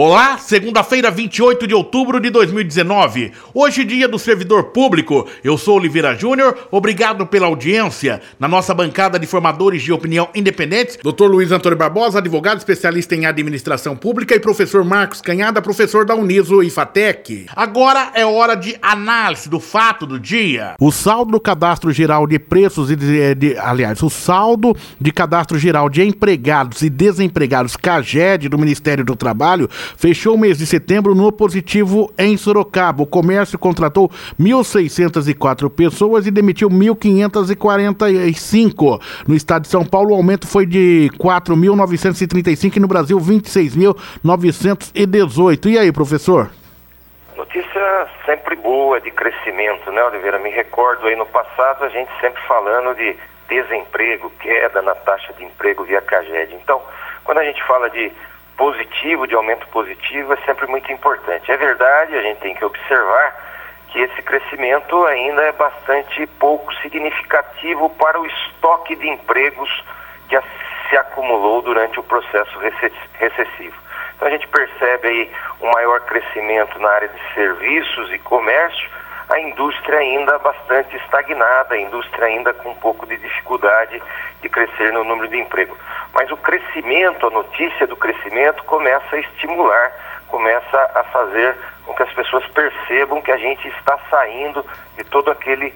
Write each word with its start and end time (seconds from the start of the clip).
Olá, 0.00 0.38
segunda-feira, 0.38 1.10
28 1.10 1.66
de 1.66 1.74
outubro 1.74 2.20
de 2.20 2.30
2019. 2.30 3.32
Hoje, 3.52 3.84
dia 3.84 4.06
do 4.06 4.16
servidor 4.16 4.66
público. 4.66 5.26
Eu 5.42 5.58
sou 5.58 5.76
Oliveira 5.76 6.14
Júnior. 6.14 6.56
Obrigado 6.70 7.26
pela 7.26 7.48
audiência. 7.48 8.20
Na 8.38 8.46
nossa 8.46 8.72
bancada 8.72 9.18
de 9.18 9.26
formadores 9.26 9.82
de 9.82 9.92
opinião 9.92 10.28
independentes, 10.36 10.96
Dr. 11.02 11.24
Luiz 11.24 11.50
Antônio 11.50 11.76
Barbosa, 11.76 12.18
advogado 12.18 12.58
especialista 12.58 13.16
em 13.16 13.26
administração 13.26 13.96
pública, 13.96 14.36
e 14.36 14.38
professor 14.38 14.84
Marcos 14.84 15.20
Canhada, 15.20 15.60
professor 15.60 16.06
da 16.06 16.14
Uniso 16.14 16.62
e 16.62 16.70
Fatec. 16.70 17.46
Agora 17.56 18.12
é 18.14 18.24
hora 18.24 18.54
de 18.54 18.78
análise 18.80 19.48
do 19.48 19.58
fato 19.58 20.06
do 20.06 20.20
dia. 20.20 20.76
O 20.78 20.92
saldo 20.92 21.32
do 21.32 21.40
cadastro 21.40 21.90
geral 21.90 22.24
de 22.24 22.38
preços 22.38 22.88
e 22.88 22.94
de, 22.94 23.34
de 23.34 23.58
aliás, 23.58 24.00
o 24.00 24.08
saldo 24.08 24.76
de 25.00 25.10
cadastro 25.10 25.58
geral 25.58 25.90
de 25.90 26.04
empregados 26.04 26.82
e 26.82 26.88
desempregados 26.88 27.74
CAGED 27.74 28.48
do 28.48 28.56
Ministério 28.56 29.04
do 29.04 29.16
Trabalho 29.16 29.68
fechou 29.96 30.34
o 30.34 30.38
mês 30.38 30.58
de 30.58 30.66
setembro 30.66 31.14
no 31.14 31.32
positivo 31.32 32.12
em 32.18 32.36
Sorocaba. 32.36 33.02
O 33.02 33.06
comércio 33.06 33.58
contratou 33.58 34.10
1.604 34.40 35.70
pessoas 35.70 36.26
e 36.26 36.30
demitiu 36.30 36.68
1.545. 36.68 39.00
No 39.26 39.34
estado 39.34 39.62
de 39.62 39.68
São 39.68 39.82
Paulo, 39.84 40.12
o 40.12 40.14
aumento 40.14 40.46
foi 40.46 40.66
de 40.66 41.10
4.935 41.18 42.76
e 42.76 42.80
no 42.80 42.88
Brasil 42.88 43.18
26.918. 43.18 45.70
E 45.70 45.78
aí, 45.78 45.90
professor? 45.92 46.50
Notícia 47.36 48.08
sempre 48.26 48.56
boa 48.56 49.00
de 49.00 49.10
crescimento, 49.10 49.90
né, 49.92 50.02
Oliveira? 50.04 50.38
Me 50.38 50.50
recordo 50.50 51.06
aí 51.06 51.16
no 51.16 51.24
passado 51.26 51.84
a 51.84 51.88
gente 51.88 52.10
sempre 52.20 52.42
falando 52.42 52.94
de 52.96 53.16
desemprego, 53.48 54.30
queda 54.40 54.82
na 54.82 54.94
taxa 54.94 55.32
de 55.34 55.44
emprego 55.44 55.84
via 55.84 56.02
CAGED. 56.02 56.54
Então, 56.54 56.82
quando 57.24 57.38
a 57.38 57.44
gente 57.44 57.62
fala 57.64 57.88
de 57.90 58.12
positivo, 58.58 59.26
de 59.26 59.34
aumento 59.34 59.66
positivo, 59.68 60.34
é 60.34 60.36
sempre 60.38 60.66
muito 60.66 60.92
importante. 60.92 61.50
É 61.50 61.56
verdade, 61.56 62.14
a 62.16 62.20
gente 62.20 62.40
tem 62.40 62.54
que 62.54 62.64
observar 62.64 63.48
que 63.88 64.00
esse 64.00 64.20
crescimento 64.20 65.06
ainda 65.06 65.42
é 65.42 65.52
bastante 65.52 66.26
pouco 66.38 66.74
significativo 66.82 67.88
para 67.90 68.20
o 68.20 68.26
estoque 68.26 68.96
de 68.96 69.08
empregos 69.08 69.84
que 70.28 70.38
se 70.90 70.96
acumulou 70.96 71.62
durante 71.62 71.98
o 71.98 72.02
processo 72.02 72.58
recessivo. 73.14 73.76
Então 74.16 74.28
a 74.28 74.30
gente 74.30 74.48
percebe 74.48 75.08
aí 75.08 75.32
um 75.60 75.70
maior 75.70 76.00
crescimento 76.00 76.78
na 76.80 76.90
área 76.90 77.08
de 77.08 77.34
serviços 77.34 78.12
e 78.12 78.18
comércio, 78.18 78.90
a 79.28 79.38
indústria 79.40 79.98
ainda 79.98 80.38
bastante 80.38 80.96
estagnada, 80.96 81.74
a 81.74 81.80
indústria 81.80 82.26
ainda 82.26 82.52
com 82.54 82.70
um 82.70 82.74
pouco 82.76 83.06
de 83.06 83.16
dificuldade 83.18 84.02
de 84.40 84.48
crescer 84.48 84.92
no 84.92 85.04
número 85.04 85.28
de 85.28 85.38
emprego. 85.38 85.76
Mas 86.14 86.30
o 86.30 86.36
crescimento, 86.36 87.26
a 87.26 87.30
notícia 87.30 87.86
do 87.86 87.96
crescimento 87.96 88.64
começa 88.64 89.16
a 89.16 89.20
estimular, 89.20 89.92
começa 90.28 90.90
a 90.94 91.04
fazer 91.04 91.56
com 91.84 91.94
que 91.94 92.02
as 92.02 92.12
pessoas 92.12 92.46
percebam 92.48 93.20
que 93.20 93.32
a 93.32 93.36
gente 93.36 93.68
está 93.68 93.98
saindo 94.10 94.64
de 94.96 95.04
todo 95.04 95.30
aquele 95.30 95.74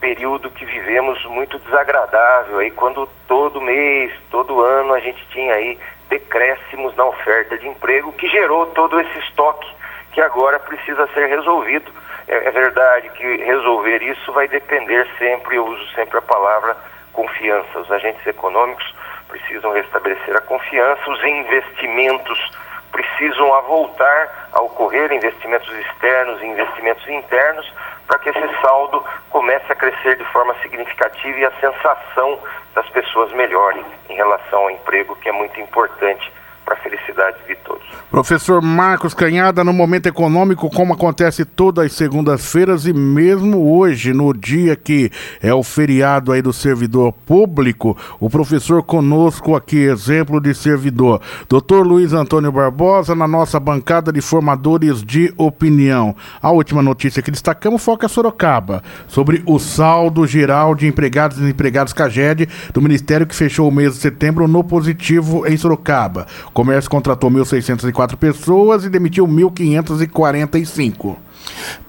período 0.00 0.50
que 0.50 0.64
vivemos 0.64 1.24
muito 1.26 1.58
desagradável 1.60 2.58
aí 2.58 2.70
quando 2.70 3.08
todo 3.26 3.60
mês, 3.60 4.12
todo 4.30 4.60
ano 4.60 4.92
a 4.92 5.00
gente 5.00 5.24
tinha 5.28 5.54
aí 5.54 5.78
decréscimos 6.08 6.94
na 6.96 7.04
oferta 7.04 7.56
de 7.56 7.66
emprego 7.66 8.12
que 8.12 8.28
gerou 8.28 8.66
todo 8.66 9.00
esse 9.00 9.18
estoque 9.20 9.66
que 10.12 10.20
agora 10.20 10.58
precisa 10.58 11.06
ser 11.08 11.26
resolvido 11.26 11.90
é, 12.28 12.48
é 12.48 12.50
verdade 12.50 13.08
que 13.10 13.36
resolver 13.44 14.02
isso 14.02 14.32
vai 14.32 14.48
depender 14.48 15.06
sempre, 15.18 15.56
eu 15.56 15.66
uso 15.66 15.86
sempre 15.94 16.18
a 16.18 16.22
palavra 16.22 16.76
confiança. 17.12 17.78
Os 17.78 17.90
agentes 17.90 18.26
econômicos 18.26 18.94
precisam 19.28 19.72
restabelecer 19.72 20.36
a 20.36 20.40
confiança, 20.40 21.10
os 21.10 21.24
investimentos 21.24 22.50
precisam 22.92 23.48
voltar 23.62 24.48
a 24.52 24.62
ocorrer, 24.62 25.12
investimentos 25.12 25.68
externos 25.78 26.40
e 26.40 26.46
investimentos 26.46 27.06
internos, 27.08 27.72
para 28.06 28.18
que 28.20 28.28
esse 28.28 28.60
saldo 28.60 29.04
comece 29.30 29.72
a 29.72 29.74
crescer 29.74 30.16
de 30.16 30.24
forma 30.26 30.54
significativa 30.62 31.38
e 31.38 31.44
a 31.44 31.50
sensação 31.60 32.38
das 32.72 32.88
pessoas 32.90 33.32
melhore 33.32 33.84
em 34.08 34.14
relação 34.14 34.60
ao 34.60 34.70
emprego, 34.70 35.16
que 35.16 35.28
é 35.28 35.32
muito 35.32 35.60
importante 35.60 36.32
para 36.64 36.74
a 36.74 36.76
felicidade 36.78 37.36
de 37.46 37.54
todos. 37.56 37.84
Professor 38.10 38.62
Marcos 38.62 39.12
Canhada, 39.12 39.64
no 39.64 39.72
momento 39.72 40.06
econômico, 40.06 40.70
como 40.70 40.94
acontece 40.94 41.44
todas 41.44 41.86
as 41.86 41.92
segundas-feiras 41.92 42.86
e 42.86 42.92
mesmo 42.92 43.76
hoje, 43.76 44.12
no 44.12 44.32
dia 44.32 44.76
que 44.76 45.10
é 45.42 45.52
o 45.52 45.62
feriado 45.62 46.32
aí 46.32 46.40
do 46.40 46.52
servidor 46.52 47.12
público, 47.12 47.96
o 48.20 48.30
professor 48.30 48.82
conosco 48.82 49.56
aqui, 49.56 49.78
exemplo 49.78 50.40
de 50.40 50.54
servidor. 50.54 51.20
Doutor 51.48 51.86
Luiz 51.86 52.12
Antônio 52.12 52.52
Barbosa, 52.52 53.14
na 53.14 53.26
nossa 53.26 53.58
bancada 53.58 54.12
de 54.12 54.20
formadores 54.20 55.02
de 55.02 55.34
opinião. 55.36 56.14
A 56.40 56.50
última 56.50 56.82
notícia 56.82 57.22
que 57.22 57.30
destacamos 57.30 57.84
foca 57.84 58.08
Sorocaba, 58.08 58.82
sobre 59.08 59.42
o 59.44 59.58
saldo 59.58 60.26
geral 60.26 60.74
de 60.74 60.86
empregados 60.86 61.38
e 61.38 61.44
empregados 61.44 61.92
CAGED 61.92 62.48
do 62.72 62.80
Ministério 62.80 63.26
que 63.26 63.34
fechou 63.34 63.68
o 63.68 63.72
mês 63.72 63.94
de 63.94 64.00
setembro 64.00 64.46
no 64.46 64.62
positivo 64.62 65.46
em 65.46 65.56
Sorocaba. 65.56 66.26
Comércio 66.54 66.88
contratou 66.88 67.30
1.604 67.30 68.16
pessoas 68.16 68.84
e 68.84 68.88
demitiu 68.88 69.26
1.545. 69.26 71.16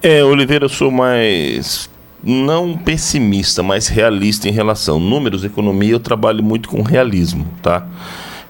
É, 0.01 0.23
Oliveira, 0.23 0.65
eu 0.65 0.69
sou 0.69 0.89
mais 0.89 1.87
não 2.23 2.75
pessimista, 2.75 3.61
mas 3.61 3.87
realista 3.87 4.49
em 4.49 4.51
relação. 4.51 4.99
Números, 4.99 5.43
economia, 5.43 5.91
eu 5.91 5.99
trabalho 5.99 6.43
muito 6.43 6.67
com 6.67 6.81
realismo, 6.81 7.47
tá? 7.61 7.85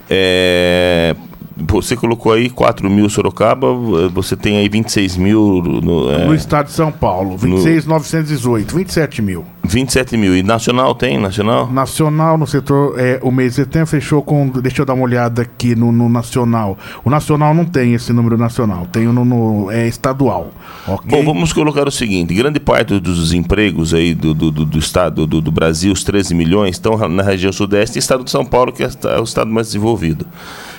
É, 0.09 1.13
você 1.57 1.95
colocou 1.95 2.33
aí 2.33 2.49
4 2.49 2.89
mil 2.89 3.09
Sorocaba, 3.09 3.67
você 4.09 4.35
tem 4.35 4.57
aí 4.57 4.67
26 4.67 5.17
mil 5.17 5.61
no, 5.61 6.11
é, 6.11 6.25
no 6.25 6.35
estado 6.35 6.65
de 6.67 6.73
São 6.73 6.91
Paulo, 6.91 7.37
26,918, 7.37 8.75
27 8.75 9.21
mil. 9.21 9.45
27 9.63 10.17
mil. 10.17 10.35
E 10.35 10.43
nacional 10.43 10.93
tem? 10.93 11.17
Nacional? 11.17 11.71
Nacional 11.71 12.37
no 12.37 12.45
setor, 12.45 12.99
é, 12.99 13.19
o 13.21 13.31
mês 13.31 13.51
de 13.51 13.55
setembro 13.57 13.87
fechou 13.87 14.21
com. 14.21 14.49
Deixa 14.49 14.81
eu 14.81 14.85
dar 14.85 14.93
uma 14.93 15.03
olhada 15.03 15.41
aqui 15.41 15.75
no, 15.75 15.91
no 15.91 16.09
nacional. 16.09 16.77
O 17.03 17.09
nacional 17.09 17.53
não 17.53 17.65
tem 17.65 17.93
esse 17.93 18.11
número 18.11 18.37
nacional, 18.37 18.85
tem 18.91 19.05
no, 19.05 19.25
no 19.25 19.71
é 19.71 19.87
estadual. 19.87 20.51
Okay? 20.87 21.09
Bom, 21.09 21.33
vamos 21.33 21.53
colocar 21.53 21.87
o 21.87 21.91
seguinte: 21.91 22.33
grande 22.33 22.59
parte 22.59 22.99
dos 22.99 23.33
empregos 23.33 23.93
aí 23.93 24.13
do, 24.13 24.33
do, 24.33 24.51
do, 24.51 24.65
do 24.65 24.77
estado 24.77 25.25
do, 25.25 25.41
do, 25.41 25.51
Brasil, 25.51 25.91
os 25.93 26.03
13 26.03 26.35
milhões, 26.35 26.75
estão 26.75 26.97
na 27.07 27.23
região 27.23 27.51
sudeste 27.51 27.97
e 27.97 27.99
estado 27.99 28.23
de 28.23 28.31
São 28.31 28.45
Paulo, 28.45 28.71
que 28.71 28.83
é 28.83 28.89
o 29.19 29.23
estado 29.23 29.49
mais 29.49 29.67
desenvolvido. 29.67 30.25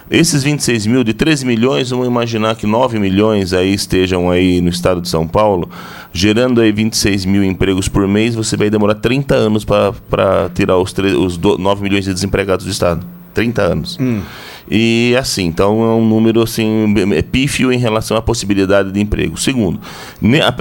Esses 0.08 0.44
26 0.44 0.86
mil, 0.86 1.02
de 1.02 1.12
13 1.12 1.44
milhões, 1.44 1.90
vamos 1.90 2.06
imaginar 2.06 2.54
que 2.54 2.64
9 2.64 2.96
milhões 2.96 3.52
aí 3.52 3.74
estejam 3.74 4.30
aí 4.30 4.60
no 4.60 4.68
estado 4.68 5.00
de 5.00 5.08
São 5.08 5.26
Paulo, 5.26 5.68
gerando 6.12 6.60
aí 6.60 6.70
26 6.70 7.24
mil 7.24 7.42
empregos 7.42 7.88
por 7.88 8.06
mês, 8.06 8.36
você 8.36 8.56
vai 8.56 8.70
demorar 8.70 8.94
30 8.94 9.34
anos 9.34 9.64
para 9.64 10.48
tirar 10.54 10.78
os, 10.78 10.94
os 10.96 11.36
9 11.36 11.82
milhões 11.82 12.04
de 12.04 12.14
desempregados 12.14 12.64
do 12.64 12.70
estado. 12.70 13.15
30 13.36 13.62
anos. 13.62 13.98
Hum. 14.00 14.22
E 14.68 15.14
assim, 15.16 15.44
então 15.44 15.82
é 15.84 15.94
um 15.94 16.08
número 16.08 16.42
assim, 16.42 16.92
é 17.14 17.22
pífio 17.22 17.70
em 17.70 17.78
relação 17.78 18.16
à 18.16 18.22
possibilidade 18.22 18.90
de 18.90 18.98
emprego. 18.98 19.38
Segundo, 19.38 19.78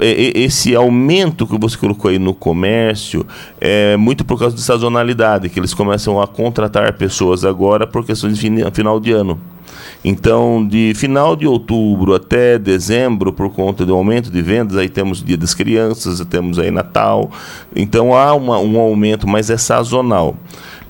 esse 0.00 0.76
aumento 0.76 1.46
que 1.46 1.58
você 1.58 1.76
colocou 1.76 2.10
aí 2.10 2.18
no 2.18 2.34
comércio 2.34 3.26
é 3.58 3.96
muito 3.96 4.24
por 4.24 4.38
causa 4.38 4.54
de 4.54 4.62
sazonalidade, 4.62 5.48
que 5.48 5.58
eles 5.58 5.74
começam 5.74 6.20
a 6.20 6.26
contratar 6.26 6.92
pessoas 6.92 7.44
agora 7.44 7.86
por 7.86 8.04
questões 8.04 8.38
de 8.38 8.70
final 8.72 9.00
de 9.00 9.10
ano. 9.10 9.40
Então, 10.04 10.64
de 10.66 10.92
final 10.94 11.34
de 11.34 11.46
outubro 11.46 12.14
até 12.14 12.58
dezembro, 12.58 13.32
por 13.32 13.50
conta 13.50 13.84
do 13.84 13.94
aumento 13.94 14.30
de 14.30 14.40
vendas, 14.40 14.76
aí 14.76 14.88
temos 14.88 15.22
Dia 15.22 15.36
das 15.36 15.52
Crianças, 15.52 16.24
temos 16.30 16.58
aí 16.58 16.70
Natal. 16.70 17.30
Então, 17.74 18.14
há 18.14 18.32
uma, 18.34 18.58
um 18.58 18.78
aumento, 18.78 19.26
mas 19.26 19.50
é 19.50 19.56
sazonal. 19.56 20.36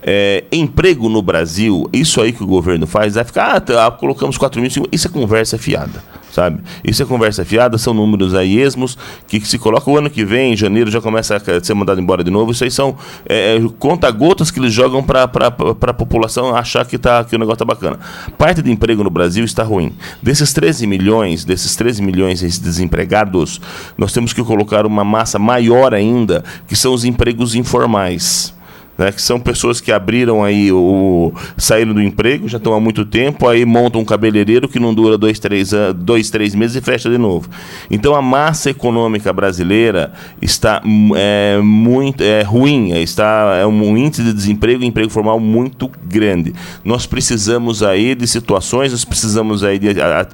É, 0.09 0.45
emprego 0.53 1.09
no 1.09 1.21
Brasil, 1.21 1.91
isso 1.93 2.21
aí 2.21 2.33
que 2.33 2.45
o 2.45 2.47
governo 2.47 2.87
faz, 2.87 3.15
vai 3.15 3.25
ficar, 3.25 3.57
ah, 3.57 3.61
tá, 3.61 3.91
colocamos 3.91 4.39
4 4.39 4.61
mil, 4.61 4.71
isso 4.93 5.09
é 5.09 5.11
conversa 5.11 5.59
fiada, 5.59 6.01
sabe? 6.31 6.61
Isso 6.85 7.03
é 7.03 7.07
conversa 7.07 7.45
fiada, 7.45 7.77
são 7.77 7.93
números 7.93 8.33
aí 8.33 8.57
esmos 8.57 8.97
que, 9.27 9.41
que 9.41 9.49
se 9.49 9.59
coloca 9.59 9.91
o 9.91 9.99
ano 9.99 10.09
que 10.09 10.25
vem, 10.25 10.53
em 10.53 10.57
janeiro, 10.57 10.93
já 10.93 11.01
começa 11.01 11.35
a 11.35 11.65
ser 11.65 11.75
mandado 11.75 12.01
embora 12.01 12.23
de 12.23 12.31
novo. 12.31 12.53
Isso 12.53 12.63
aí 12.63 12.71
são 12.71 12.97
é, 13.29 13.57
é 13.57 13.61
conta-gotas 13.81 14.49
que 14.49 14.61
eles 14.61 14.73
jogam 14.73 15.03
para 15.03 15.25
a 15.25 15.95
população 15.95 16.55
achar 16.55 16.87
que, 16.87 16.99
tá, 16.99 17.25
que 17.25 17.35
o 17.35 17.39
negócio 17.41 17.59
tá 17.59 17.65
bacana. 17.65 17.99
Parte 18.39 18.63
do 18.63 18.71
emprego 18.71 19.03
no 19.03 19.11
Brasil 19.11 19.45
está 19.45 19.65
ruim. 19.65 19.93
Desses 20.23 20.53
13 20.53 20.87
milhões, 20.87 21.45
desses 21.45 21.75
13 21.75 22.01
milhões 22.01 22.39
de 22.39 22.61
desempregados, 22.61 23.61
nós 23.99 24.13
temos 24.13 24.33
que 24.33 24.45
colocar 24.45 24.87
uma 24.87 25.03
massa 25.03 25.37
maior 25.37 25.93
ainda, 25.93 26.45
que 26.69 26.77
são 26.77 26.95
os 26.95 27.05
empregos 27.05 27.57
informais 27.57 28.55
né, 28.97 29.13
que 29.13 29.21
são 29.21 29.39
pessoas 29.39 29.81
que 29.81 29.93
abriram 29.93 30.43
aí 30.43 30.73
o 30.73 31.33
saíram 31.57 31.95
do 31.95 32.03
emprego, 32.03 32.49
já 32.49 32.59
estão 32.59 32.75
há 32.75 32.81
muito 32.81 33.05
tempo, 33.05 33.49
aí 33.49 33.65
montam 33.65 34.01
um 34.01 34.05
cabeleireiro 34.05 34.69
que 34.69 34.79
não 34.79 34.95
dura 34.95 35.19
dois, 35.19 35.39
três, 35.39 35.73
dois, 35.97 36.31
três 36.31 36.55
meses 36.55 36.77
e 36.77 36.81
fecha 36.81 37.11
de 37.11 37.19
novo. 37.19 37.49
Então 37.91 38.15
a 38.15 38.23
massa 38.23 38.71
econômica 38.71 39.33
brasileira 39.33 40.13
está 40.41 40.83
é, 41.17 41.59
muito 41.63 42.23
é, 42.23 42.43
ruim, 42.43 42.93
está 43.01 43.57
é 43.61 43.67
um 43.67 43.97
índice 43.97 44.23
de 44.23 44.33
desemprego 44.33 44.85
emprego 44.85 45.11
formal 45.11 45.39
muito 45.39 45.91
grande. 46.05 46.55
Nós 46.85 47.07
precisamos 47.07 47.83
aí 47.83 48.15
de 48.15 48.27
situações, 48.27 48.93
nós 48.93 49.05
precisamos 49.05 49.63
aí 49.63 49.79
de 49.79 49.89
a, 50.01 50.27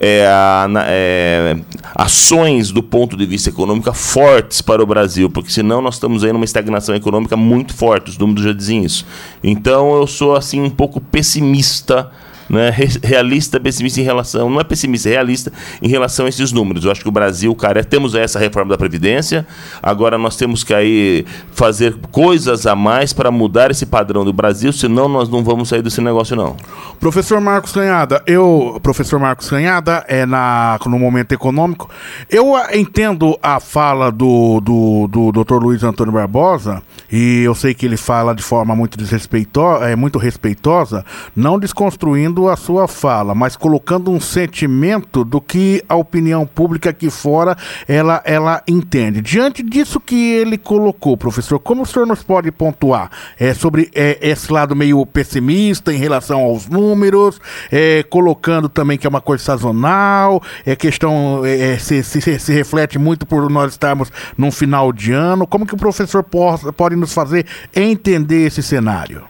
é, 0.00 0.26
a, 0.26 0.68
é, 0.86 1.56
ações 1.94 2.70
do 2.70 2.82
ponto 2.82 3.16
de 3.16 3.26
vista 3.26 3.50
econômico 3.50 3.92
fortes 3.92 4.60
para 4.60 4.82
o 4.82 4.86
Brasil, 4.86 5.28
porque 5.30 5.50
senão 5.50 5.80
nós 5.80 5.94
estamos 5.94 6.24
aí 6.24 6.32
numa 6.32 6.44
estagnação 6.44 6.94
econômica 6.94 7.36
muito 7.36 7.74
forte, 7.74 7.99
os 8.08 8.16
números 8.16 8.44
já 8.44 8.52
dizem 8.52 8.84
isso. 8.84 9.04
Então 9.42 9.94
eu 9.96 10.06
sou 10.06 10.34
assim 10.34 10.60
um 10.60 10.70
pouco 10.70 11.00
pessimista 11.00 12.10
né, 12.50 12.74
realista, 13.02 13.60
pessimista 13.60 14.00
em 14.00 14.04
relação, 14.04 14.50
não 14.50 14.60
é 14.60 14.64
pessimista, 14.64 15.08
é 15.08 15.12
realista 15.12 15.52
em 15.80 15.88
relação 15.88 16.26
a 16.26 16.28
esses 16.28 16.50
números. 16.50 16.84
Eu 16.84 16.90
acho 16.90 17.00
que 17.00 17.08
o 17.08 17.12
Brasil, 17.12 17.54
cara, 17.54 17.84
temos 17.84 18.14
essa 18.16 18.40
reforma 18.40 18.70
da 18.70 18.76
Previdência, 18.76 19.46
agora 19.80 20.18
nós 20.18 20.36
temos 20.36 20.64
que 20.64 20.74
aí 20.74 21.24
fazer 21.52 21.94
coisas 22.10 22.66
a 22.66 22.74
mais 22.74 23.12
para 23.12 23.30
mudar 23.30 23.70
esse 23.70 23.86
padrão 23.86 24.24
do 24.24 24.32
Brasil, 24.32 24.72
senão 24.72 25.08
nós 25.08 25.28
não 25.28 25.44
vamos 25.44 25.68
sair 25.68 25.80
desse 25.80 26.00
negócio, 26.00 26.34
não. 26.34 26.56
Professor 26.98 27.40
Marcos 27.40 27.70
Canhada, 27.70 28.20
eu, 28.26 28.80
professor 28.82 29.20
Marcos 29.20 29.48
Canhada, 29.48 30.04
é 30.08 30.26
na, 30.26 30.78
no 30.84 30.98
momento 30.98 31.32
econômico, 31.32 31.88
eu 32.28 32.54
entendo 32.74 33.38
a 33.40 33.60
fala 33.60 34.10
do, 34.10 34.60
do, 34.60 35.06
do 35.06 35.44
Dr. 35.44 35.62
Luiz 35.62 35.84
Antônio 35.84 36.12
Barbosa, 36.12 36.82
e 37.12 37.42
eu 37.44 37.54
sei 37.54 37.74
que 37.74 37.86
ele 37.86 37.96
fala 37.96 38.34
de 38.34 38.42
forma 38.42 38.74
muito 38.74 38.98
desrespeitosa, 38.98 39.84
é 39.84 39.94
muito 39.94 40.18
respeitosa, 40.18 41.04
não 41.36 41.58
desconstruindo 41.58 42.39
a 42.48 42.56
sua 42.56 42.86
fala, 42.86 43.34
mas 43.34 43.56
colocando 43.56 44.10
um 44.10 44.20
sentimento 44.20 45.24
do 45.24 45.40
que 45.40 45.82
a 45.88 45.96
opinião 45.96 46.46
pública 46.46 46.90
aqui 46.90 47.10
fora 47.10 47.56
ela, 47.86 48.22
ela 48.24 48.62
entende. 48.66 49.20
Diante 49.20 49.62
disso 49.62 50.00
que 50.00 50.34
ele 50.34 50.56
colocou, 50.56 51.16
professor, 51.16 51.58
como 51.58 51.82
o 51.82 51.86
senhor 51.86 52.06
nos 52.06 52.22
pode 52.22 52.50
pontuar 52.50 53.10
é, 53.38 53.52
sobre 53.52 53.90
é, 53.94 54.18
esse 54.20 54.52
lado 54.52 54.74
meio 54.76 55.04
pessimista 55.04 55.92
em 55.92 55.98
relação 55.98 56.40
aos 56.40 56.68
números, 56.68 57.40
é, 57.70 58.02
colocando 58.04 58.68
também 58.68 58.96
que 58.96 59.06
é 59.06 59.10
uma 59.10 59.20
coisa 59.20 59.42
sazonal, 59.42 60.42
é 60.64 60.76
questão 60.76 61.44
é, 61.44 61.72
é 61.72 61.78
se, 61.78 62.02
se, 62.02 62.38
se 62.38 62.52
reflete 62.52 62.98
muito 62.98 63.26
por 63.26 63.50
nós 63.50 63.72
estarmos 63.72 64.12
num 64.36 64.50
final 64.50 64.92
de 64.92 65.12
ano. 65.12 65.46
Como 65.46 65.66
que 65.66 65.74
o 65.74 65.78
professor 65.78 66.22
pode, 66.22 66.72
pode 66.72 66.96
nos 66.96 67.12
fazer 67.12 67.46
entender 67.74 68.46
esse 68.46 68.62
cenário? 68.62 69.28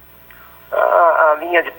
linha 1.50 1.62
de 1.62 1.70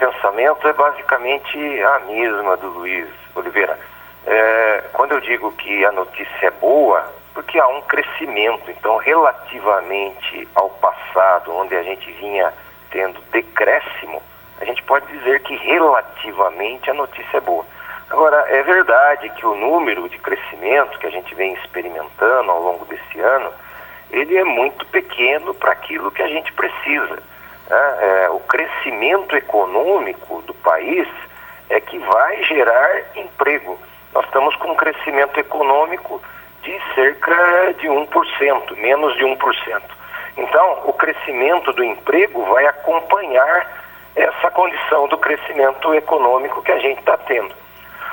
é 0.68 0.74
basicamente 0.74 1.58
a 1.84 2.00
mesma 2.00 2.56
do 2.58 2.68
Luiz 2.68 3.08
Oliveira. 3.36 3.78
É, 4.26 4.84
quando 4.94 5.14
eu 5.14 5.20
digo 5.20 5.52
que 5.54 5.84
a 5.84 5.92
notícia 5.92 6.48
é 6.48 6.52
boa, 6.52 7.12
porque 7.34 7.60
há 7.60 7.68
um 7.68 7.82
crescimento, 7.82 8.70
então 8.70 8.98
relativamente 8.98 10.48
ao 10.54 10.70
passado, 10.70 11.56
onde 11.56 11.76
a 11.76 11.82
gente 11.82 12.12
vinha 12.14 12.54
tendo 12.92 13.20
decréscimo, 13.32 14.22
a 14.60 14.66
gente 14.66 14.84
pode 14.84 15.08
dizer 15.08 15.42
que 15.42 15.56
relativamente 15.56 16.90
a 16.92 16.94
notícia 16.94 17.38
é 17.38 17.42
boa. 17.42 17.66
Agora, 18.12 18.46
é 18.50 18.62
verdade 18.62 19.30
que 19.30 19.46
o 19.46 19.56
número 19.56 20.08
de 20.08 20.20
crescimento 20.20 21.00
que 21.00 21.08
a 21.08 21.12
gente 21.12 21.34
vem 21.34 21.54
experimentando 21.54 22.52
ao 22.52 22.62
longo 22.62 22.86
desse 22.86 23.20
ano, 23.20 23.52
ele 24.12 24.38
é 24.38 24.44
muito 24.44 24.86
pequeno 24.88 25.54
para 25.56 25.72
aquilo 25.72 26.12
que 26.12 26.22
a 26.22 26.28
gente 26.28 26.52
precisa. 26.54 27.24
Né? 27.72 27.98
É, 28.02 28.30
o 28.30 28.40
crescimento 28.42 29.34
econômico 29.34 30.42
do 30.42 30.54
país 30.56 31.08
é 31.70 31.80
que 31.80 31.98
vai 32.00 32.44
gerar 32.44 33.02
emprego. 33.16 33.80
Nós 34.14 34.26
estamos 34.26 34.54
com 34.58 34.72
um 34.72 34.76
crescimento 34.76 35.40
econômico 35.40 36.22
de 36.64 36.78
cerca 36.94 37.74
de 37.80 37.88
1%, 37.88 38.78
menos 38.78 39.16
de 39.16 39.24
1%. 39.24 39.82
Então, 40.36 40.82
o 40.84 40.92
crescimento 40.92 41.72
do 41.72 41.82
emprego 41.82 42.44
vai 42.44 42.66
acompanhar 42.66 43.66
essa 44.18 44.52
condição 44.52 45.08
do 45.08 45.18
crescimento 45.18 45.94
econômico 45.94 46.62
que 46.62 46.74
a 46.74 46.80
gente 46.80 47.00
está 47.00 47.16
tendo. 47.16 47.56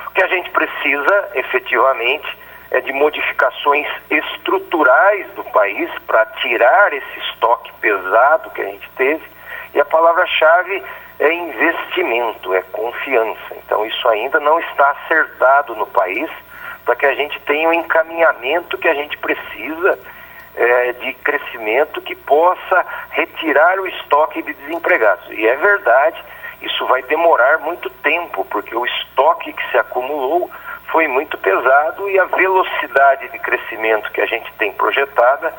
O 0.07 0.11
que 0.11 0.23
a 0.23 0.27
gente 0.27 0.49
precisa, 0.51 1.31
efetivamente, 1.35 2.37
é 2.71 2.79
de 2.79 2.93
modificações 2.93 3.87
estruturais 4.09 5.27
do 5.35 5.43
país 5.45 5.89
para 6.07 6.25
tirar 6.41 6.93
esse 6.93 7.19
estoque 7.27 7.73
pesado 7.81 8.51
que 8.51 8.61
a 8.61 8.65
gente 8.65 8.89
teve 8.91 9.38
e 9.73 9.79
a 9.79 9.85
palavra-chave 9.85 10.83
é 11.19 11.33
investimento, 11.33 12.53
é 12.53 12.61
confiança. 12.71 13.55
Então, 13.65 13.85
isso 13.85 14.07
ainda 14.07 14.39
não 14.39 14.59
está 14.59 14.91
acertado 14.91 15.75
no 15.75 15.85
país 15.85 16.29
para 16.85 16.95
que 16.95 17.05
a 17.05 17.13
gente 17.13 17.39
tenha 17.41 17.69
o 17.69 17.73
encaminhamento 17.73 18.77
que 18.77 18.87
a 18.87 18.93
gente 18.93 19.17
precisa 19.17 19.99
é, 20.55 20.93
de 20.93 21.13
crescimento 21.13 22.01
que 22.01 22.15
possa 22.15 22.85
retirar 23.11 23.79
o 23.79 23.87
estoque 23.87 24.41
de 24.41 24.53
desempregados. 24.53 25.29
E 25.29 25.47
é 25.47 25.55
verdade, 25.55 26.23
isso 26.61 26.85
vai 26.87 27.01
demorar 27.03 27.59
muito 27.59 27.89
tempo, 27.89 28.45
porque 28.45 28.75
o 28.75 28.85
estoque 28.85 29.53
que 29.53 29.71
se 29.71 29.77
acumulou 29.77 30.49
foi 30.91 31.07
muito 31.07 31.37
pesado 31.37 32.09
e 32.09 32.17
a 32.17 32.25
velocidade 32.25 33.29
de 33.29 33.39
crescimento 33.39 34.11
que 34.11 34.21
a 34.21 34.25
gente 34.25 34.51
tem 34.53 34.73
projetada 34.73 35.53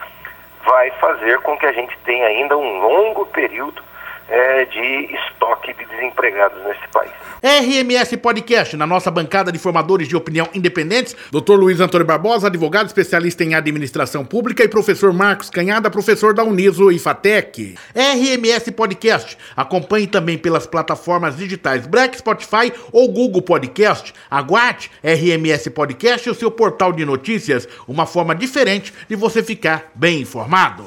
vai 0.65 0.91
fazer 0.93 1.39
com 1.41 1.57
que 1.57 1.67
a 1.67 1.73
gente 1.73 1.97
tenha 1.99 2.27
ainda 2.27 2.57
um 2.57 2.81
longo 2.81 3.25
período 3.27 3.83
é, 4.31 4.65
de 4.65 5.15
estoque 5.17 5.75
de 5.75 5.85
desempregados 5.85 6.63
nesse 6.65 6.89
país. 6.93 7.11
RMS 7.43 8.17
Podcast, 8.19 8.77
na 8.77 8.87
nossa 8.87 9.11
bancada 9.11 9.51
de 9.51 9.59
formadores 9.59 10.07
de 10.07 10.17
opinião 10.17 10.49
independentes, 10.55 11.17
Dr. 11.33 11.55
Luiz 11.55 11.81
Antônio 11.81 12.07
Barbosa, 12.07 12.47
advogado 12.47 12.87
especialista 12.87 13.43
em 13.43 13.55
administração 13.55 14.25
pública, 14.25 14.63
e 14.63 14.69
professor 14.69 15.13
Marcos 15.13 15.51
Canhada, 15.51 15.91
professor 15.91 16.33
da 16.33 16.45
Uniso 16.45 16.93
e 16.93 16.99
Fatec. 16.99 17.75
RMS 17.95 18.71
Podcast, 18.73 19.37
acompanhe 19.57 20.07
também 20.07 20.39
pelas 20.39 20.67
plataformas 20.67 21.37
digitais 21.37 21.87
Black 21.87 22.19
Spotify 22.19 22.73
ou 22.93 23.11
Google 23.11 23.43
Podcast. 23.43 24.15
Aguarde 24.31 24.91
RMS 25.03 25.71
Podcast, 25.71 26.31
o 26.31 26.35
seu 26.35 26.51
portal 26.51 26.93
de 26.93 27.05
notícias, 27.05 27.67
uma 27.89 28.07
forma 28.07 28.35
diferente 28.35 28.93
de 29.09 29.17
você 29.17 29.43
ficar 29.43 29.91
bem 29.95 30.21
informado. 30.21 30.85